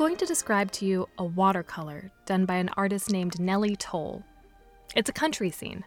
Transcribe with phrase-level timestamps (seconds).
[0.00, 4.24] going to describe to you a watercolor done by an artist named Nellie Toll.
[4.96, 5.84] It's a country scene.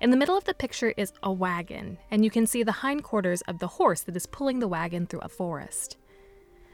[0.00, 3.42] In the middle of the picture is a wagon, and you can see the hindquarters
[3.42, 5.96] of the horse that is pulling the wagon through a forest.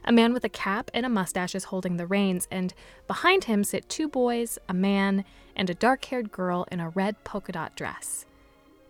[0.05, 2.73] A man with a cap and a mustache is holding the reins, and
[3.05, 7.23] behind him sit two boys, a man, and a dark haired girl in a red
[7.23, 8.25] polka dot dress.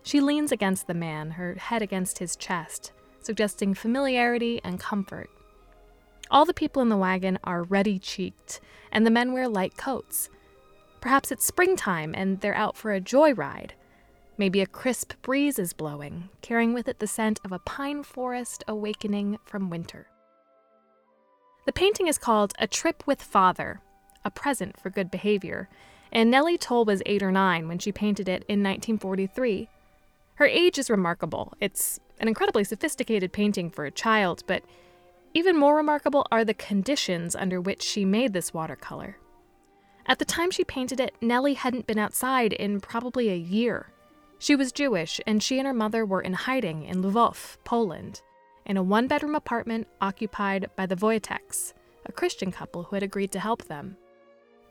[0.02, 5.28] She leans against the man, her head against his chest, suggesting familiarity and comfort.
[6.30, 8.60] All the people in the wagon are ruddy cheeked,
[8.90, 10.30] and the men wear light coats.
[11.00, 13.72] Perhaps it's springtime and they're out for a joyride.
[14.38, 18.64] Maybe a crisp breeze is blowing, carrying with it the scent of a pine forest
[18.66, 20.08] awakening from winter.
[21.66, 23.80] The painting is called A Trip with Father,
[24.24, 25.68] a present for good behavior,
[26.10, 29.68] and Nellie Toll was eight or nine when she painted it in 1943.
[30.36, 31.52] Her age is remarkable.
[31.60, 34.62] It's an incredibly sophisticated painting for a child, but
[35.34, 39.18] even more remarkable are the conditions under which she made this watercolor.
[40.06, 43.92] At the time she painted it, Nellie hadn't been outside in probably a year.
[44.38, 48.22] She was Jewish, and she and her mother were in hiding in Lvov, Poland
[48.66, 51.74] in a one bedroom apartment occupied by the Wojteks,
[52.06, 53.96] a Christian couple who had agreed to help them.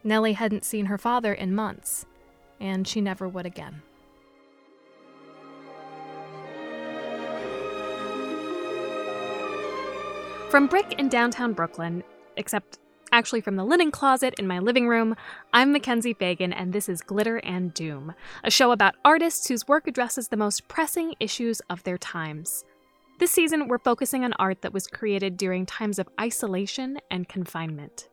[0.03, 2.05] Nellie hadn't seen her father in months,
[2.59, 3.81] and she never would again.
[10.53, 12.03] From BRIC in downtown Brooklyn,
[12.37, 12.77] except
[13.11, 15.15] actually from the linen closet in my living room,
[15.51, 19.87] I'm Mackenzie Fagan, and this is Glitter and Doom, a show about artists whose work
[19.87, 22.65] addresses the most pressing issues of their times.
[23.17, 28.09] This season, we're focusing on art that was created during times of isolation and confinement.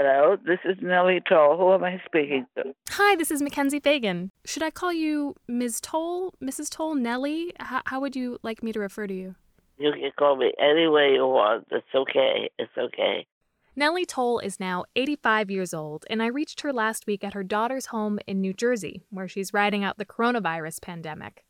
[0.00, 1.56] Hello, this is Nellie Toll.
[1.56, 2.72] Who am I speaking to?
[2.90, 4.30] Hi, this is Mackenzie Fagan.
[4.44, 5.80] Should I call you Ms.
[5.80, 6.70] Toll, Mrs.
[6.70, 7.52] Toll, Nellie?
[7.60, 9.34] H- how would you like me to refer to you?
[9.76, 11.66] You can call me any way you want.
[11.72, 12.48] It's okay.
[12.60, 13.26] It's okay.
[13.74, 17.42] Nellie Toll is now 85 years old, and I reached her last week at her
[17.42, 21.44] daughter's home in New Jersey, where she's riding out the coronavirus pandemic.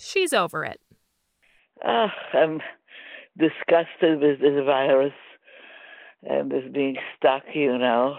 [0.00, 0.80] She's over it.
[1.86, 2.60] Oh, I'm
[3.38, 5.12] disgusted with this virus
[6.22, 8.16] and this being stuck, you know.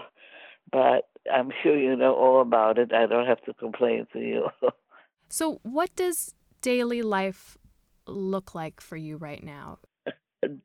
[0.72, 2.92] But I'm sure you know all about it.
[2.92, 4.48] I don't have to complain to you.
[5.28, 7.58] so, what does daily life
[8.06, 9.78] look like for you right now?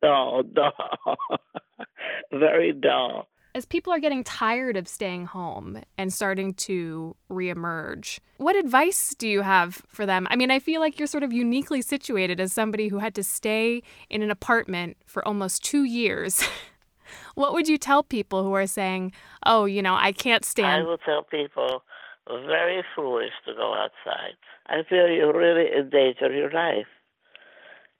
[0.01, 1.17] dull, dull,
[2.31, 3.27] very dull.
[3.53, 9.29] As people are getting tired of staying home and starting to reemerge, what advice do
[9.29, 10.27] you have for them?
[10.29, 13.23] I mean, I feel like you're sort of uniquely situated as somebody who had to
[13.23, 16.43] stay in an apartment for almost two years.
[17.35, 19.11] what would you tell people who are saying,
[19.45, 20.83] "Oh, you know, I can't stand"?
[20.83, 21.83] I will tell people
[22.27, 24.35] very foolish to go outside.
[24.67, 26.87] I feel you really endanger your life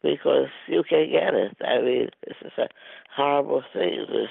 [0.01, 1.55] because you can get it.
[1.61, 2.67] I mean, this is a
[3.15, 4.05] horrible thing.
[4.09, 4.29] This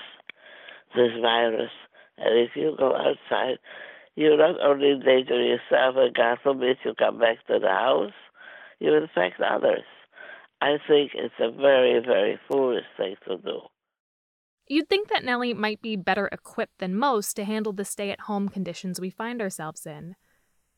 [0.96, 1.70] this virus,
[2.18, 3.58] and if you go outside,
[4.16, 8.12] you not only endanger yourself, and God forbid you come back to the house,
[8.78, 9.84] you infect others.
[10.60, 13.60] I think it's a very, very foolish thing to do.
[14.66, 18.20] You'd think that Nellie might be better equipped than most to handle the stay at
[18.20, 20.16] home conditions we find ourselves in.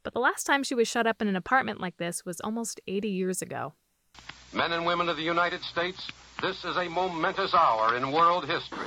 [0.03, 2.81] But the last time she was shut up in an apartment like this was almost
[2.89, 3.75] 80 years ago.
[4.53, 6.11] Men and women of the United States,
[6.43, 8.87] this is a momentous hour in world history.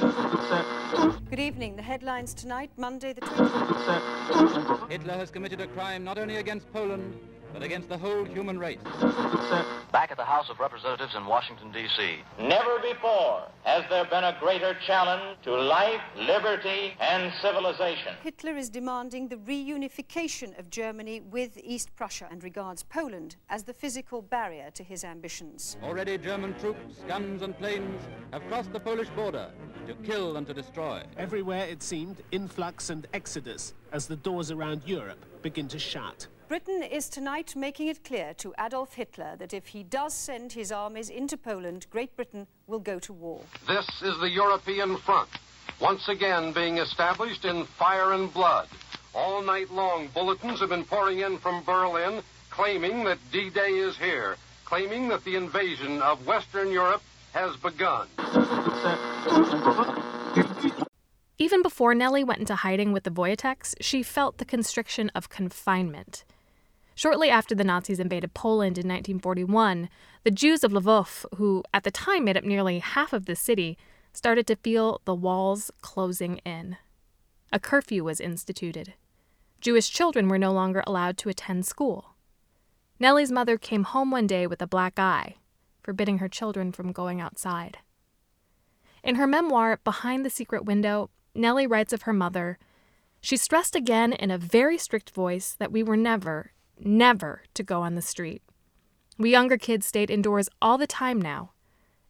[1.29, 1.77] Good evening.
[1.77, 4.89] The headlines tonight, Monday the 20th.
[4.89, 7.17] Hitler has committed a crime not only against Poland,
[7.53, 8.79] but against the whole human race.
[9.91, 12.17] Back at the House of Representatives in Washington, D.C.
[12.39, 18.13] Never before has there been a greater challenge to life, liberty, and civilization.
[18.23, 23.73] Hitler is demanding the reunification of Germany with East Prussia and regards Poland as the
[23.73, 25.77] physical barrier to his ambitions.
[25.83, 28.01] Already German troops, guns, and planes
[28.31, 29.51] have crossed the Polish border
[29.87, 31.03] to kill and to destroy.
[31.17, 36.27] Everywhere it seemed influx and exodus as the doors around Europe begin to shut.
[36.49, 40.71] Britain is tonight making it clear to Adolf Hitler that if he does send his
[40.71, 43.41] armies into Poland, Great Britain will go to war.
[43.67, 45.29] This is the European front,
[45.79, 48.67] once again being established in fire and blood.
[49.13, 53.95] All night long, bulletins have been pouring in from Berlin claiming that D Day is
[53.95, 54.35] here,
[54.65, 58.07] claiming that the invasion of Western Europe has begun.
[61.37, 66.25] Even before Nellie went into hiding with the Wojteks, she felt the constriction of confinement.
[66.99, 69.87] Shortly after the Nazis invaded Poland in 1941,
[70.25, 73.77] the Jews of Lvov, who at the time made up nearly half of the city,
[74.11, 76.75] started to feel the walls closing in.
[77.53, 78.95] A curfew was instituted.
[79.61, 82.15] Jewish children were no longer allowed to attend school.
[82.99, 85.37] Nellie's mother came home one day with a black eye,
[85.81, 87.77] forbidding her children from going outside.
[89.05, 92.59] In her memoir, Behind the Secret Window, Nellie writes of her mother
[93.21, 97.81] She stressed again in a very strict voice that we were never, never to go
[97.81, 98.41] on the street.
[99.17, 101.51] We younger kids stayed indoors all the time now.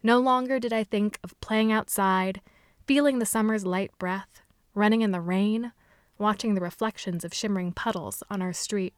[0.04, 2.42] No longer did I think of playing outside,
[2.86, 4.42] feeling the summer's light breath,
[4.74, 5.74] running in the rain,
[6.18, 8.94] watching the reflections of shimmering puddles on our street.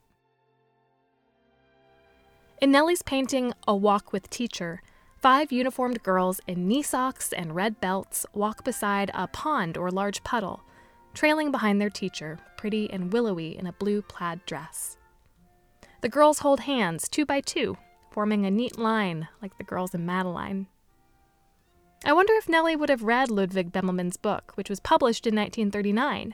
[2.60, 4.82] In Nellie's painting, A Walk with Teacher,
[5.18, 10.24] five uniformed girls in knee socks and red belts walk beside a pond or large
[10.24, 10.62] puddle,
[11.14, 14.98] trailing behind their teacher, pretty and willowy in a blue plaid dress.
[16.02, 17.78] The girls hold hands two by two,
[18.10, 20.66] forming a neat line like the girls in Madeline.
[22.04, 26.34] I wonder if Nellie would have read Ludwig Bemelmans' book, which was published in 1939.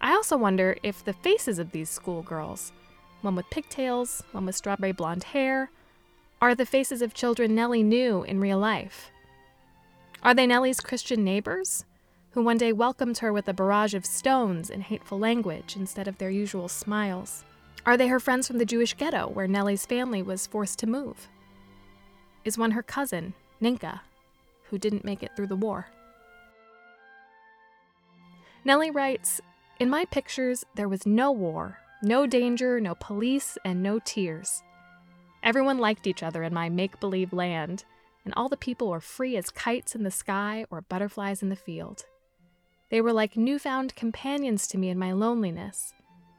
[0.00, 2.72] I also wonder if the faces of these schoolgirls,
[3.20, 5.70] one with pigtails, one with strawberry blonde hair,
[6.40, 9.10] are the faces of children Nellie knew in real life.
[10.22, 11.84] Are they Nellie's Christian neighbors,
[12.30, 16.16] who one day welcomed her with a barrage of stones and hateful language instead of
[16.16, 17.44] their usual smiles?
[17.84, 21.28] Are they her friends from the Jewish ghetto where Nellie's family was forced to move?
[22.44, 24.00] Is one her cousin, Ninka,
[24.70, 25.88] who didn't make it through the war?
[28.64, 29.40] Nellie writes
[29.80, 34.62] In my pictures, there was no war, no danger, no police, and no tears.
[35.42, 37.84] Everyone liked each other in my make believe land,
[38.24, 41.56] and all the people were free as kites in the sky or butterflies in the
[41.56, 42.04] field.
[42.90, 45.92] They were like newfound companions to me in my loneliness,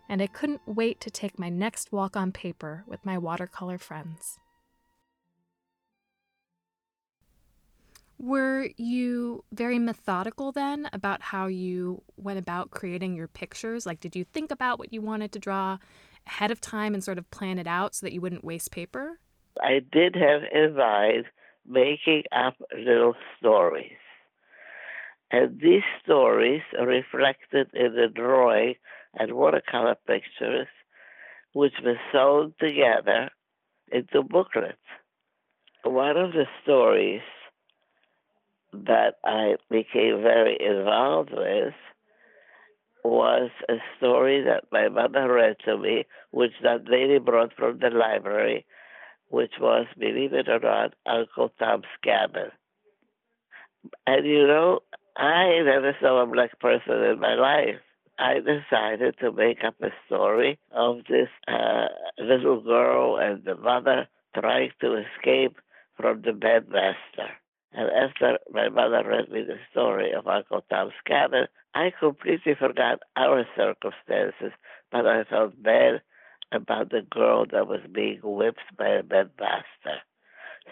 [0.10, 4.40] and I couldn't wait to take my next walk on paper with my watercolor friends.
[8.20, 13.86] Were you very methodical then about how you went about creating your pictures?
[13.86, 15.78] Like, did you think about what you wanted to draw
[16.26, 19.20] ahead of time and sort of plan it out so that you wouldn't waste paper?
[19.62, 21.26] I did have in mind
[21.68, 23.98] making up little stories.
[25.32, 28.76] And these stories reflected in the drawing
[29.18, 30.68] and watercolor pictures,
[31.54, 33.30] which were sewn together
[33.92, 34.78] into booklets.
[35.84, 37.22] One of the stories
[38.74, 41.74] that I became very involved with
[43.04, 47.90] was a story that my mother read to me, which that lady brought from the
[47.90, 48.66] library,
[49.30, 52.50] which was, believe it or not, Uncle Tom's Cabin.
[54.08, 54.80] And you know,
[55.18, 57.82] I never saw a black person in my life.
[58.20, 61.88] I decided to make up a story of this uh,
[62.18, 64.08] little girl and the mother
[64.40, 65.58] trying to escape
[65.98, 67.30] from the bedmaster.
[67.74, 73.00] And after my mother read me the story of Uncle Tom's Cabin, I completely forgot
[73.16, 74.52] our circumstances,
[74.92, 76.02] but I felt bad
[76.52, 79.98] about the girl that was being whipped by a bedmaster.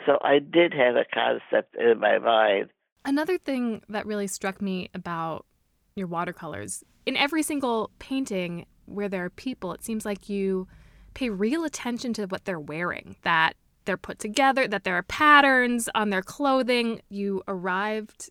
[0.05, 2.69] So I did have a concept in my mind.
[3.03, 5.45] Another thing that really struck me about
[5.95, 10.67] your watercolors, in every single painting where there are people, it seems like you
[11.13, 13.53] pay real attention to what they're wearing, that
[13.85, 17.01] they're put together, that there are patterns on their clothing.
[17.10, 18.29] You arrived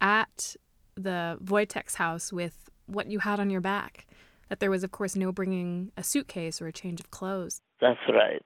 [0.00, 0.56] at
[0.96, 4.06] the Wojtek's house with what you had on your back.
[4.48, 7.60] That there was, of course, no bringing a suitcase or a change of clothes.
[7.80, 8.44] That's right.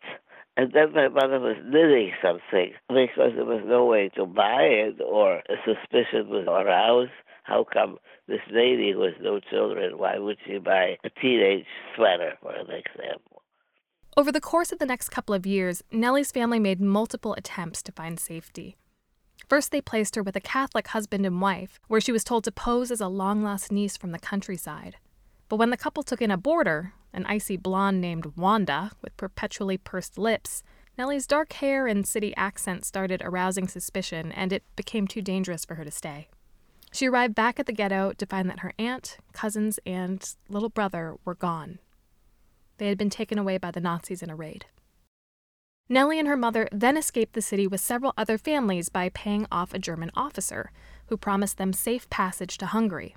[0.56, 5.00] And then my mother was knitting something because there was no way to buy it
[5.04, 7.10] or a suspicion was aroused.
[7.42, 12.54] How come this lady with no children, why would she buy a teenage sweater, for
[12.54, 13.42] an example?
[14.16, 17.92] Over the course of the next couple of years, Nellie's family made multiple attempts to
[17.92, 18.76] find safety.
[19.48, 22.52] First, they placed her with a Catholic husband and wife, where she was told to
[22.52, 24.96] pose as a long lost niece from the countryside.
[25.54, 29.78] But when the couple took in a boarder, an icy blonde named Wanda with perpetually
[29.78, 30.64] pursed lips,
[30.98, 35.76] Nellie's dark hair and city accent started arousing suspicion, and it became too dangerous for
[35.76, 36.26] her to stay.
[36.92, 41.18] She arrived back at the ghetto to find that her aunt, cousins, and little brother
[41.24, 41.78] were gone.
[42.78, 44.66] They had been taken away by the Nazis in a raid.
[45.88, 49.72] Nellie and her mother then escaped the city with several other families by paying off
[49.72, 50.72] a German officer
[51.06, 53.14] who promised them safe passage to Hungary.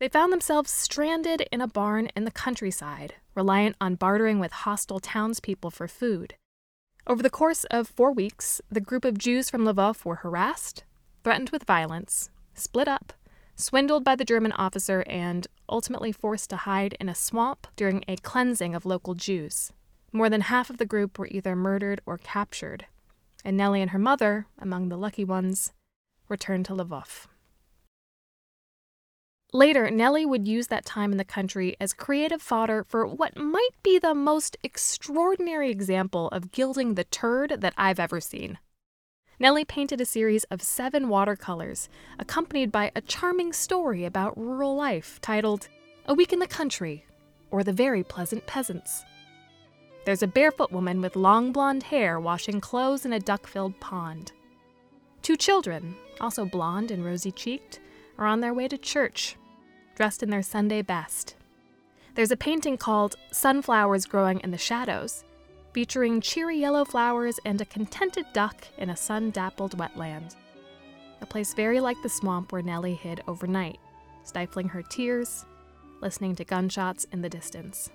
[0.00, 4.98] They found themselves stranded in a barn in the countryside, reliant on bartering with hostile
[4.98, 6.36] townspeople for food.
[7.06, 10.84] Over the course of four weeks, the group of Jews from Lvov were harassed,
[11.22, 13.12] threatened with violence, split up,
[13.56, 18.16] swindled by the German officer, and ultimately forced to hide in a swamp during a
[18.16, 19.70] cleansing of local Jews.
[20.12, 22.86] More than half of the group were either murdered or captured,
[23.44, 25.74] and Nellie and her mother, among the lucky ones,
[26.26, 27.26] returned to Lvov.
[29.52, 33.74] Later, Nellie would use that time in the country as creative fodder for what might
[33.82, 38.58] be the most extraordinary example of gilding the turd that I've ever seen.
[39.40, 41.88] Nellie painted a series of seven watercolors,
[42.18, 45.66] accompanied by a charming story about rural life titled
[46.06, 47.04] A Week in the Country
[47.50, 49.02] or The Very Pleasant Peasants.
[50.04, 54.30] There's a barefoot woman with long blonde hair washing clothes in a duck filled pond.
[55.22, 57.80] Two children, also blonde and rosy cheeked,
[58.20, 59.36] are on their way to church,
[59.96, 61.34] dressed in their Sunday best.
[62.14, 65.24] There's a painting called Sunflowers Growing in the Shadows,
[65.72, 70.36] featuring cheery yellow flowers and a contented duck in a sun dappled wetland.
[71.22, 73.78] A place very like the swamp where Nellie hid overnight,
[74.24, 75.46] stifling her tears,
[76.00, 77.90] listening to gunshots in the distance.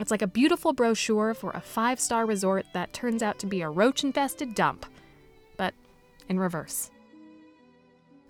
[0.00, 3.62] It's like a beautiful brochure for a five star resort that turns out to be
[3.62, 4.86] a roach infested dump,
[5.56, 5.74] but
[6.28, 6.90] in reverse.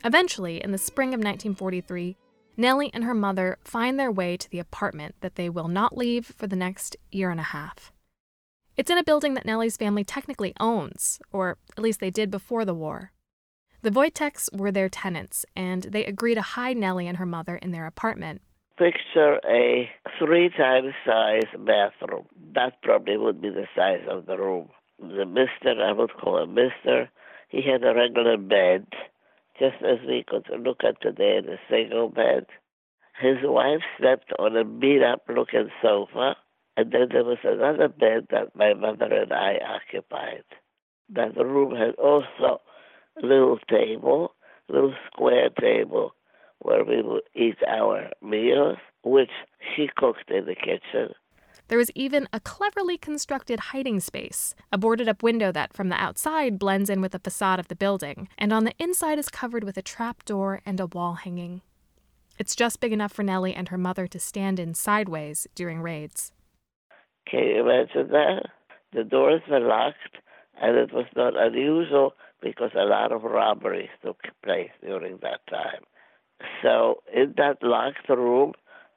[0.05, 2.17] Eventually, in the spring of 1943,
[2.59, 6.27] Nellie and her mother find their way to the apartment that they will not leave
[6.27, 7.91] for the next year and a half.
[8.77, 12.67] It's in a building that Nellie's family technically owns, or at least they did before
[12.67, 13.13] the war.
[13.81, 17.71] The Wojteks were their tenants, and they agree to hide Nellie and her mother in
[17.71, 18.43] their apartment.
[18.77, 22.27] Picture a three times size bathroom.
[22.55, 24.69] That probably would be the size of the room.
[24.99, 27.09] The mister, I would call him mister,
[27.49, 28.87] he had a regular bed,
[29.59, 32.47] just as we could look at today in a single bed.
[33.21, 36.37] His wife slept on a beat up looking sofa,
[36.77, 40.45] and then there was another bed that my mother and I occupied.
[41.11, 42.61] That room had also
[43.23, 44.35] a little table,
[44.69, 46.15] a little square table
[46.61, 49.31] where we would eat our meals, which
[49.77, 51.15] she cooked in the kitchen.
[51.69, 56.01] There was even a cleverly constructed hiding space, a boarded up window that from the
[56.01, 59.65] outside blends in with the facade of the building, and on the inside is covered
[59.65, 61.63] with a trap door and a wall hanging.
[62.39, 66.33] It's just big enough for Nellie and her mother to stand in sideways during raids.
[67.27, 68.47] Can you imagine that?
[68.93, 70.19] The doors were locked,
[70.61, 75.83] and it was not unusual because a lot of robberies took place during that time.
[76.63, 78.53] So in that locked room,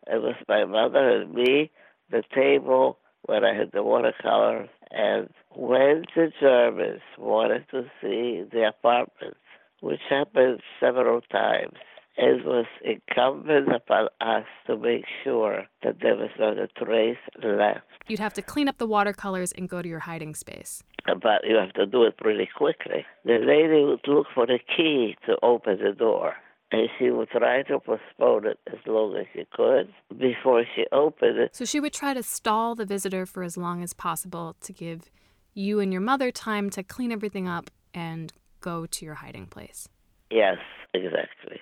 [0.08, 1.72] it was my mother and me
[2.12, 4.70] the table where I had the watercolors.
[4.92, 9.40] And when the Germans wanted to see the apartments,
[9.82, 11.74] which happened several times,
[12.20, 17.82] it was incumbent upon us to make sure that there was not a trace left.
[18.08, 20.84] You'd have to clean up the watercolors and go to your hiding space.
[21.06, 23.06] But you have to do it pretty quickly.
[23.24, 26.34] The lady would look for the key to open the door
[26.72, 31.38] and she would try to postpone it as long as she could before she opened
[31.38, 31.56] it.
[31.56, 35.10] So she would try to stall the visitor for as long as possible to give
[35.54, 39.88] you and your mother time to clean everything up and go to your hiding place.
[40.30, 40.58] Yes,
[40.94, 41.60] exactly.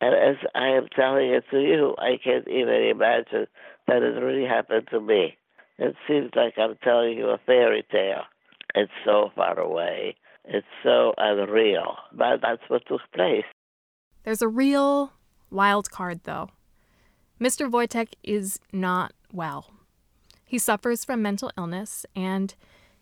[0.00, 3.46] And as I am telling it to you, I can't even imagine
[3.86, 5.36] that it really happened to me.
[5.78, 8.22] It seems like I'm telling you a fairy tale.
[8.74, 10.16] It's so far away.
[10.44, 11.96] It's so unreal.
[12.12, 13.44] But that's what took place.
[14.26, 15.12] There's a real
[15.52, 16.50] wild card, though.
[17.40, 17.70] Mr.
[17.70, 19.70] Wojtek is not well.
[20.44, 22.52] He suffers from mental illness, and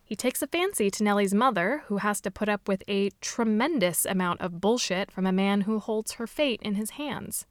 [0.04, 4.04] he takes a fancy to Nellie's mother, who has to put up with a tremendous
[4.04, 7.47] amount of bullshit from a man who holds her fate in his hands.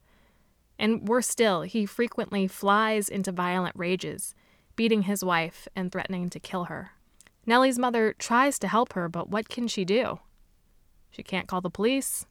[0.78, 4.36] And worse still, he frequently flies into violent rages,
[4.76, 6.92] beating his wife and threatening to kill her.
[7.44, 10.20] Nellie's mother tries to help her, but what can she do?
[11.10, 12.24] She can't call the police.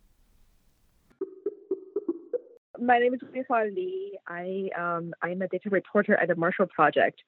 [2.79, 4.17] My name is Weihua Li.
[4.27, 7.21] I um, I'm a data reporter at the Marshall Project,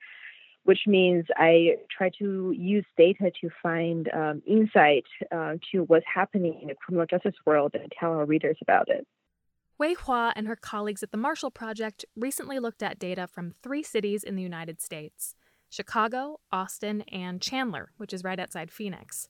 [0.64, 6.60] which means I try to use data to find um, insight uh, to what's happening
[6.62, 9.06] in the criminal justice world and tell our readers about it.
[9.78, 13.84] Wei Hua and her colleagues at the Marshall Project recently looked at data from three
[13.84, 15.36] cities in the United States
[15.70, 19.28] Chicago, Austin, and Chandler, which is right outside Phoenix.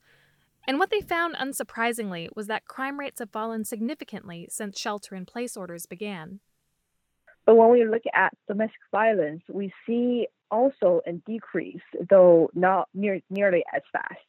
[0.68, 5.26] And what they found, unsurprisingly, was that crime rates have fallen significantly since shelter in
[5.26, 6.40] place orders began.
[7.46, 13.20] But when we look at domestic violence, we see also a decrease, though not near,
[13.30, 14.20] nearly as fast.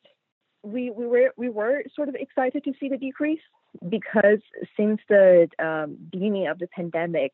[0.62, 3.40] We, we, were, we were sort of excited to see the decrease
[3.88, 4.40] because
[4.76, 7.32] since the um, beginning of the pandemic,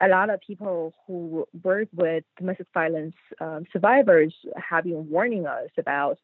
[0.00, 5.68] a lot of people who work with domestic violence um, survivors have been warning us
[5.76, 6.18] about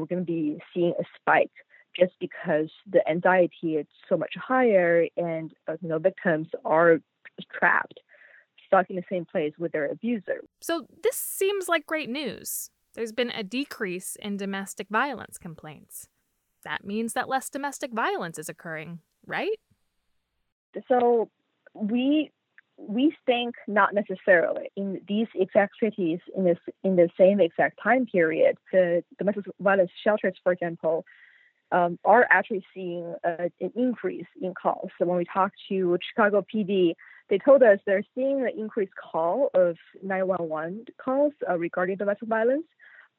[0.00, 1.50] we're going to be seeing a spike
[1.98, 6.98] just because the anxiety is so much higher and uh, you know victims are
[7.58, 8.00] trapped
[8.66, 10.40] stuck in the same place with their abuser.
[10.62, 12.70] So this seems like great news.
[12.94, 16.08] There's been a decrease in domestic violence complaints.
[16.64, 19.58] That means that less domestic violence is occurring right?
[20.88, 21.28] So
[21.74, 22.30] we
[22.88, 28.06] we think not necessarily in these exact cities in this in the same exact time
[28.06, 28.56] period.
[28.72, 31.04] The domestic violence shelters, for example,
[31.70, 34.90] um, are actually seeing an increase in calls.
[34.98, 36.94] So when we talked to Chicago PD,
[37.30, 42.66] they told us they're seeing an increased call of 911 calls uh, regarding domestic violence.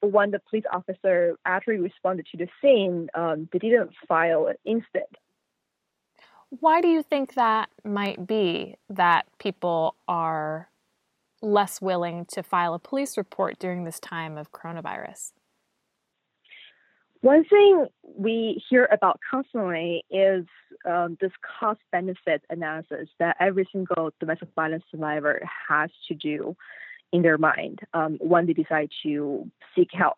[0.01, 4.55] But when the police officer actually responded to the scene, um, they didn't file an
[4.65, 5.15] incident.
[6.59, 10.69] Why do you think that might be that people are
[11.41, 15.31] less willing to file a police report during this time of coronavirus?
[17.21, 20.45] One thing we hear about constantly is
[20.85, 26.55] um, this cost benefit analysis that every single domestic violence survivor has to do
[27.11, 30.17] in their mind um, when they decide to seek help,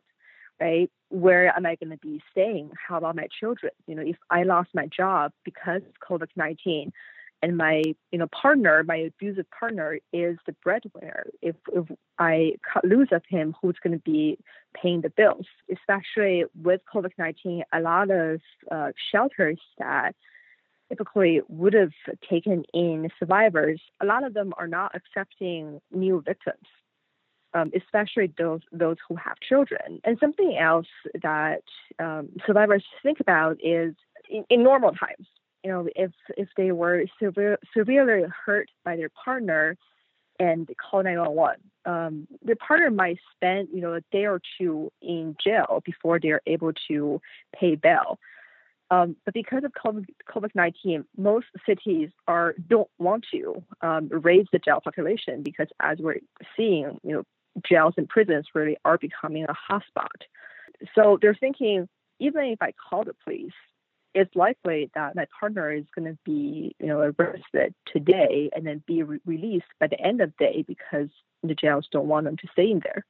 [0.59, 0.89] right?
[1.09, 2.71] Where am I going to be staying?
[2.87, 3.71] How about my children?
[3.87, 6.91] You know, if I lost my job because of COVID 19,
[7.41, 11.27] and my you know partner, my abusive partner, is the breadwinner.
[11.41, 11.85] If if
[12.17, 14.37] I cut loose of him, who's going to be
[14.73, 15.45] paying the bills?
[15.71, 20.15] Especially with COVID nineteen, a lot of uh, shelters that
[20.89, 21.93] typically would have
[22.29, 26.67] taken in survivors, a lot of them are not accepting new victims.
[27.55, 30.01] Um, especially those those who have children.
[30.03, 30.87] And something else
[31.21, 31.63] that
[31.99, 33.95] um, survivors think about is
[34.29, 35.25] in, in normal times,
[35.63, 39.77] you know, if if they were severe, severely hurt by their partner
[40.37, 45.35] and call 911, um, their partner might spend, you know, a day or two in
[45.41, 47.21] jail before they're able to
[47.57, 48.19] pay bail.
[48.91, 54.59] Um, but because of COVID 19, most cities are don't want to um, raise the
[54.59, 56.19] jail population because, as we're
[56.55, 57.23] seeing, you know,
[57.63, 60.23] jails and prisons really are becoming a hotspot.
[60.93, 61.87] So they're thinking,
[62.19, 63.53] even if I call the police,
[64.13, 68.81] it's likely that my partner is going to be, you know, arrested today and then
[68.87, 71.09] be re- released by the end of the day because
[71.43, 73.05] the jails don't want them to stay in there.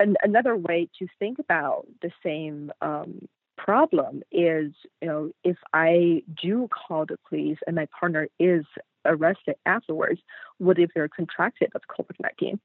[0.00, 6.24] And another way to think about the same um, problem is, you know, if I
[6.40, 8.64] do call the police and my partner is
[9.04, 10.20] arrested afterwards,
[10.58, 12.58] what if they're contracted with COVID-19?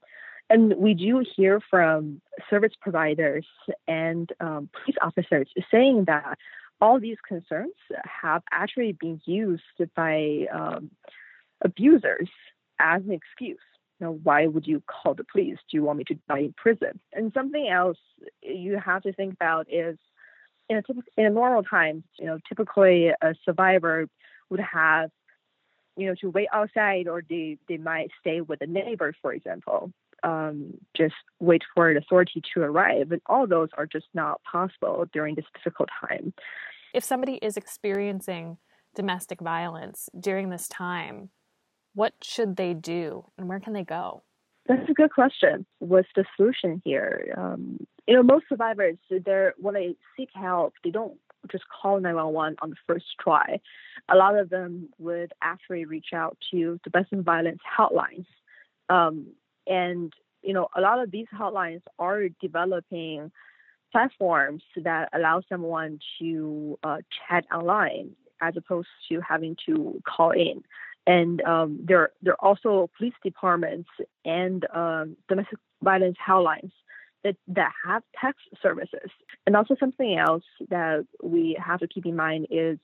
[0.50, 3.46] And we do hear from service providers
[3.88, 6.38] and um, police officers saying that
[6.80, 7.74] all these concerns
[8.06, 9.64] have actually been used
[9.96, 10.92] by um,
[11.62, 12.30] abusers
[12.80, 13.60] as an excuse.
[14.00, 15.58] Know, why would you call the police?
[15.70, 17.00] Do you want me to die in prison?
[17.14, 17.98] And something else
[18.44, 19.98] you have to think about is
[20.70, 24.08] in a, typical, in a normal times, you know, typically a survivor
[24.52, 25.10] would have,
[25.96, 29.92] you know, to wait outside or they, they might stay with a neighbor, for example
[30.28, 33.12] um, just wait for an authority to arrive.
[33.12, 36.34] And all those are just not possible during this difficult time.
[36.94, 38.58] If somebody is experiencing
[38.94, 41.30] domestic violence during this time,
[41.94, 44.24] what should they do and where can they go?
[44.68, 45.66] That's a good question.
[45.80, 47.34] What's the solution here?
[47.38, 51.18] Um, you know, most survivors, they're when they seek help, they don't
[51.50, 53.62] just call 911 on the first try.
[54.10, 58.26] A lot of them would actually reach out to domestic violence hotlines.
[58.90, 59.28] Um,
[59.70, 63.32] and you know, a lot of these hotlines are developing
[63.92, 70.64] platforms that allow someone to uh, chat online as opposed to having to call in.
[71.06, 73.90] And um, there, there are also police departments
[74.26, 76.72] and um, domestic violence hotlines
[77.24, 79.10] that, that have text services.
[79.46, 82.78] And also something else that we have to keep in mind is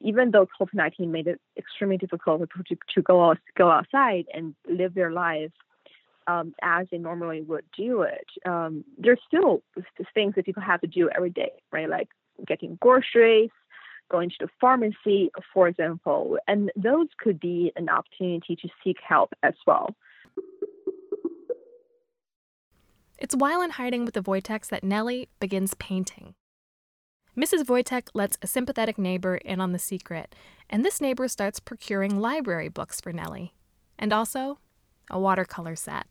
[0.00, 3.70] even though COVID 19 made it extremely difficult for people to, to go, out, go
[3.70, 5.52] outside and live their lives
[6.26, 9.62] um, as they normally would do it, um, there's still
[10.14, 11.88] things that people have to do every day, right?
[11.88, 12.08] Like
[12.46, 13.50] getting groceries,
[14.10, 19.32] going to the pharmacy, for example, and those could be an opportunity to seek help
[19.42, 19.94] as well.
[23.18, 26.34] It's while in hiding with the Wojteks that Nellie begins painting.
[27.36, 27.64] Mrs.
[27.64, 30.34] Wojtek lets a sympathetic neighbor in on the secret,
[30.70, 33.54] and this neighbor starts procuring library books for Nellie,
[33.98, 34.58] and also
[35.10, 36.06] a watercolor set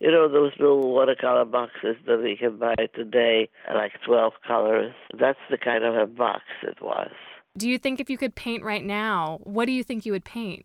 [0.00, 4.94] you know those little watercolor boxes that we can buy today, like 12 colors.
[5.18, 7.10] That's the kind of a box it was.
[7.56, 10.24] Do you think if you could paint right now, what do you think you would
[10.24, 10.64] paint?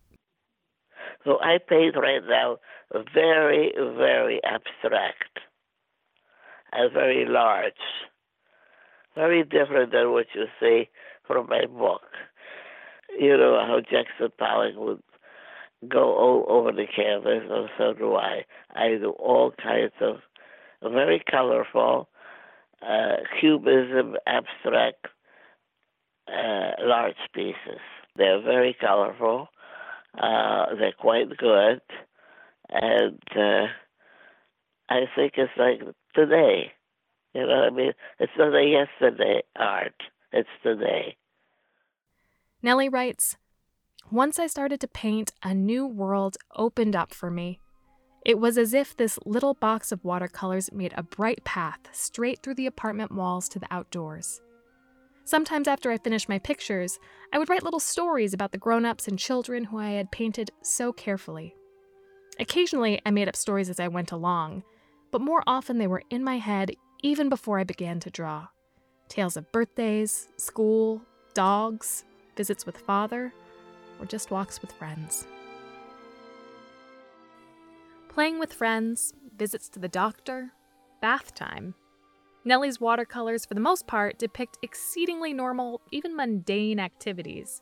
[1.24, 2.58] So I paint right now
[3.12, 5.38] very, very abstract
[6.72, 7.72] and very large.
[9.14, 10.88] Very different than what you see
[11.26, 12.02] from my book.
[13.18, 15.02] You know how Jackson Pollock would
[15.88, 18.44] go all over the canvas, and so do I.
[18.74, 20.16] I do all kinds of
[20.82, 22.08] very colorful,
[22.82, 25.06] uh, cubism, abstract,
[26.28, 27.80] uh, large pieces.
[28.16, 29.48] They're very colorful.
[30.18, 31.80] Uh, they're quite good,
[32.70, 33.66] and uh,
[34.88, 35.82] I think it's like
[36.14, 36.72] today.
[37.34, 37.92] You know what I mean?
[38.18, 39.94] It's not a yesterday art,
[40.32, 41.16] it's today.
[42.62, 43.36] Nellie writes
[44.12, 47.58] Once I started to paint, a new world opened up for me.
[48.24, 52.54] It was as if this little box of watercolors made a bright path straight through
[52.54, 54.40] the apartment walls to the outdoors.
[55.24, 57.00] Sometimes after I finished my pictures,
[57.32, 60.52] I would write little stories about the grown ups and children who I had painted
[60.62, 61.56] so carefully.
[62.38, 64.62] Occasionally, I made up stories as I went along,
[65.10, 66.70] but more often they were in my head
[67.02, 68.46] even before I began to draw.
[69.08, 71.02] Tales of birthdays, school,
[71.34, 72.04] dogs,
[72.36, 73.32] visits with father,
[73.98, 75.26] or just walks with friends.
[78.08, 80.52] Playing with friends, visits to the doctor,
[81.02, 81.74] bath time.
[82.44, 87.60] Nellie's watercolors, for the most part, depict exceedingly normal, even mundane activities.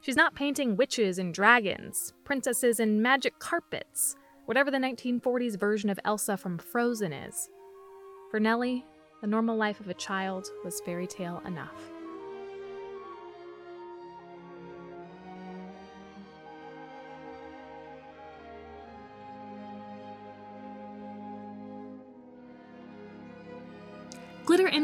[0.00, 6.00] She's not painting witches and dragons, princesses and magic carpets, whatever the 1940s version of
[6.04, 7.48] Elsa from Frozen is.
[8.30, 8.84] For Nellie,
[9.20, 11.90] the normal life of a child was fairy tale enough.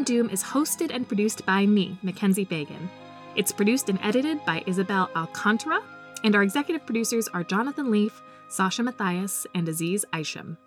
[0.06, 2.88] Doom is hosted and produced by me, Mackenzie Fagan.
[3.34, 5.80] It's produced and edited by Isabel Alcantara,
[6.22, 10.58] and our executive producers are Jonathan Leaf, Sasha Matthias, and Aziz Isham.